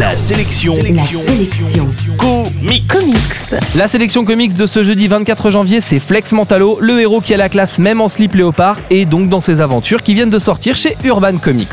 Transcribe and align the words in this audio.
La 0.00 0.16
sélection. 0.16 0.72
La 0.94 1.02
sélection. 1.02 1.86
Comics. 2.16 2.88
Comics. 2.88 3.74
La 3.74 3.86
sélection 3.86 4.24
comics 4.24 4.54
de 4.54 4.64
ce 4.64 4.82
jeudi 4.82 5.08
24 5.08 5.50
janvier, 5.50 5.82
c'est 5.82 6.00
Flex 6.00 6.32
Mentalo, 6.32 6.78
le 6.80 7.02
héros 7.02 7.20
qui 7.20 7.34
a 7.34 7.36
la 7.36 7.50
classe 7.50 7.78
même 7.78 8.00
en 8.00 8.08
slip 8.08 8.34
léopard 8.34 8.78
et 8.88 9.04
donc 9.04 9.28
dans 9.28 9.42
ses 9.42 9.60
aventures 9.60 10.02
qui 10.02 10.14
viennent 10.14 10.30
de 10.30 10.38
sortir 10.38 10.74
chez 10.74 10.96
Urban 11.04 11.36
Comics. 11.36 11.68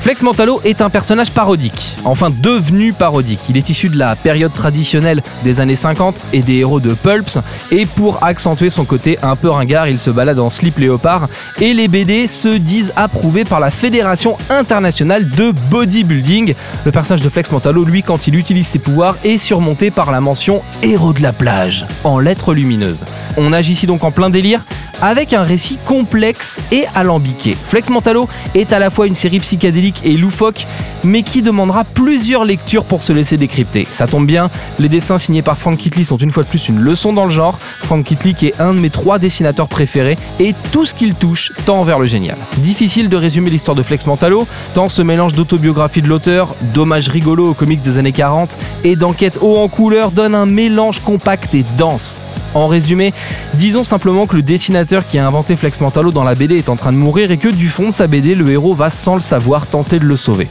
Flex 0.00 0.22
Mentalo 0.22 0.62
est 0.64 0.80
un 0.80 0.88
personnage 0.88 1.30
parodique, 1.30 1.94
enfin 2.04 2.30
devenu 2.30 2.94
parodique. 2.94 3.40
Il 3.50 3.58
est 3.58 3.68
issu 3.68 3.90
de 3.90 3.98
la 3.98 4.16
période 4.16 4.52
traditionnelle 4.52 5.22
des 5.44 5.60
années 5.60 5.76
50 5.76 6.22
et 6.32 6.40
des 6.40 6.54
héros 6.54 6.80
de 6.80 6.94
Pulps, 6.94 7.38
et 7.70 7.84
pour 7.84 8.24
accentuer 8.24 8.70
son 8.70 8.86
côté 8.86 9.18
un 9.22 9.36
peu 9.36 9.50
ringard, 9.50 9.88
il 9.88 9.98
se 9.98 10.08
balade 10.08 10.38
en 10.38 10.48
slip 10.48 10.78
léopard, 10.78 11.28
et 11.60 11.74
les 11.74 11.86
BD 11.86 12.26
se 12.28 12.48
disent 12.48 12.94
approuvés 12.96 13.44
par 13.44 13.60
la 13.60 13.70
Fédération 13.70 14.38
internationale 14.48 15.28
de 15.32 15.52
bodybuilding. 15.68 16.54
Le 16.86 16.92
personnage 16.92 17.22
de 17.22 17.28
Flex 17.28 17.50
Mentalo, 17.52 17.84
lui, 17.84 18.02
quand 18.02 18.26
il 18.26 18.36
utilise 18.36 18.68
ses 18.68 18.78
pouvoirs, 18.78 19.16
est 19.22 19.36
surmonté 19.36 19.90
par 19.90 20.12
la 20.12 20.22
mention 20.22 20.62
héros 20.82 21.12
de 21.12 21.22
la 21.22 21.34
plage, 21.34 21.84
en 22.04 22.18
lettres 22.18 22.54
lumineuses. 22.54 23.04
On 23.36 23.52
agit 23.52 23.72
ici 23.72 23.86
donc 23.86 24.02
en 24.02 24.10
plein 24.10 24.30
délire, 24.30 24.64
avec 25.02 25.32
un 25.32 25.42
récit 25.42 25.78
complexe 25.84 26.60
et 26.72 26.84
alambiqué. 26.94 27.56
Flex 27.68 27.90
Mentalo 27.90 28.28
est 28.54 28.72
à 28.72 28.78
la 28.78 28.90
fois 28.90 29.06
une 29.06 29.14
série 29.14 29.40
psychédélique 29.40 30.00
et 30.04 30.16
loufoque, 30.16 30.66
mais 31.04 31.22
qui 31.22 31.42
demandera 31.42 31.84
plusieurs 31.84 32.44
lectures 32.44 32.84
pour 32.84 33.02
se 33.02 33.12
laisser 33.12 33.36
décrypter. 33.36 33.86
Ça 33.90 34.06
tombe 34.06 34.26
bien, 34.26 34.50
les 34.78 34.88
dessins 34.88 35.18
signés 35.18 35.42
par 35.42 35.56
Frank 35.56 35.76
Kitley 35.76 36.04
sont 36.04 36.18
une 36.18 36.30
fois 36.30 36.42
de 36.42 36.48
plus 36.48 36.68
une 36.68 36.80
leçon 36.80 37.12
dans 37.12 37.24
le 37.24 37.30
genre. 37.30 37.58
Frank 37.58 38.04
Kitley 38.04 38.34
est 38.42 38.60
un 38.60 38.74
de 38.74 38.78
mes 38.78 38.90
trois 38.90 39.18
dessinateurs 39.18 39.68
préférés 39.68 40.18
et 40.38 40.54
tout 40.72 40.84
ce 40.84 40.94
qu'il 40.94 41.14
touche 41.14 41.52
tend 41.66 41.82
vers 41.82 41.98
le 41.98 42.06
génial. 42.06 42.36
Difficile 42.58 43.08
de 43.08 43.16
résumer 43.16 43.50
l'histoire 43.50 43.74
de 43.74 43.82
Flex 43.82 44.06
Mentalo, 44.06 44.46
tant 44.74 44.88
ce 44.88 45.02
mélange 45.02 45.34
d'autobiographie 45.34 46.02
de 46.02 46.08
l'auteur, 46.08 46.54
d'hommages 46.74 47.08
rigolos 47.08 47.50
aux 47.50 47.54
comics 47.54 47.82
des 47.82 47.98
années 47.98 48.12
40 48.12 48.56
et 48.84 48.96
d'enquêtes 48.96 49.38
haut 49.40 49.58
en 49.58 49.68
couleur 49.68 50.10
donne 50.10 50.34
un 50.34 50.46
mélange 50.46 51.00
compact 51.00 51.54
et 51.54 51.64
dense. 51.78 52.20
En 52.54 52.66
résumé, 52.66 53.12
disons 53.54 53.84
simplement 53.84 54.26
que 54.26 54.36
le 54.36 54.42
dessinateur 54.42 55.06
qui 55.06 55.18
a 55.18 55.26
inventé 55.26 55.56
Flex 55.56 55.80
Mentalo 55.80 56.10
dans 56.10 56.24
la 56.24 56.34
BD 56.34 56.58
est 56.58 56.68
en 56.68 56.76
train 56.76 56.92
de 56.92 56.96
mourir 56.96 57.30
et 57.30 57.36
que 57.36 57.48
du 57.48 57.68
fond 57.68 57.88
de 57.88 57.92
sa 57.92 58.06
BD, 58.06 58.34
le 58.34 58.50
héros 58.50 58.74
va 58.74 58.90
sans 58.90 59.14
le 59.14 59.20
savoir 59.20 59.66
tenter 59.66 59.98
de 59.98 60.04
le 60.04 60.16
sauver. 60.16 60.48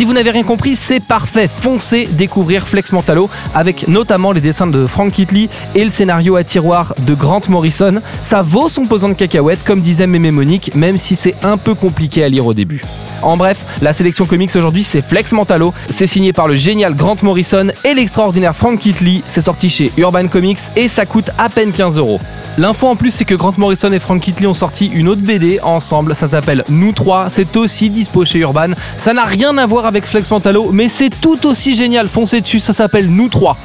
Si 0.00 0.06
vous 0.06 0.14
n'avez 0.14 0.30
rien 0.30 0.44
compris, 0.44 0.76
c'est 0.76 0.98
parfait. 0.98 1.46
Foncez 1.46 2.08
découvrir 2.10 2.66
Flex 2.66 2.92
Mentalo 2.92 3.28
avec 3.54 3.86
notamment 3.86 4.32
les 4.32 4.40
dessins 4.40 4.66
de 4.66 4.86
Frank 4.86 5.12
Kitley 5.12 5.50
et 5.74 5.84
le 5.84 5.90
scénario 5.90 6.36
à 6.36 6.42
tiroir 6.42 6.94
de 7.00 7.12
Grant 7.12 7.42
Morrison. 7.50 8.00
Ça 8.24 8.40
vaut 8.40 8.70
son 8.70 8.86
pesant 8.86 9.10
de 9.10 9.12
cacahuètes, 9.12 9.62
comme 9.62 9.82
disait 9.82 10.06
Mémé 10.06 10.30
Monique, 10.30 10.74
même 10.74 10.96
si 10.96 11.16
c'est 11.16 11.34
un 11.42 11.58
peu 11.58 11.74
compliqué 11.74 12.24
à 12.24 12.30
lire 12.30 12.46
au 12.46 12.54
début. 12.54 12.80
En 13.20 13.36
bref, 13.36 13.58
la 13.82 13.92
sélection 13.92 14.24
comics 14.24 14.56
aujourd'hui, 14.56 14.84
c'est 14.84 15.02
Flex 15.02 15.32
Mentalo. 15.32 15.74
C'est 15.90 16.06
signé 16.06 16.32
par 16.32 16.48
le 16.48 16.54
génial 16.54 16.94
Grant 16.94 17.16
Morrison 17.22 17.66
et 17.84 17.92
l'extraordinaire 17.92 18.56
Frank 18.56 18.80
Kitley. 18.80 19.20
C'est 19.26 19.42
sorti 19.42 19.68
chez 19.68 19.92
Urban 19.98 20.28
Comics 20.28 20.60
et 20.76 20.88
ça 20.88 21.04
coûte 21.04 21.28
à 21.36 21.50
peine 21.50 21.72
15 21.72 21.98
euros. 21.98 22.20
L'info 22.58 22.88
en 22.88 22.96
plus, 22.96 23.10
c'est 23.10 23.24
que 23.24 23.34
Grant 23.34 23.54
Morrison 23.56 23.92
et 23.92 23.98
Frank 23.98 24.20
Kitley 24.20 24.46
ont 24.46 24.54
sorti 24.54 24.86
une 24.86 25.08
autre 25.08 25.22
BD 25.22 25.60
ensemble. 25.62 26.14
Ça 26.14 26.26
s'appelle 26.26 26.64
Nous 26.68 26.92
3. 26.92 27.30
C'est 27.30 27.56
aussi 27.56 27.90
dispo 27.90 28.24
chez 28.24 28.38
Urban. 28.40 28.70
Ça 28.98 29.12
n'a 29.12 29.24
rien 29.24 29.56
à 29.58 29.66
voir 29.66 29.86
avec 29.86 30.04
Flex 30.04 30.30
Mentalo, 30.30 30.70
mais 30.72 30.88
c'est 30.88 31.10
tout 31.20 31.46
aussi 31.46 31.74
génial. 31.74 32.08
Foncez 32.08 32.40
dessus, 32.40 32.60
ça 32.60 32.72
s'appelle 32.72 33.10
Nous 33.10 33.28
3. 33.28 33.56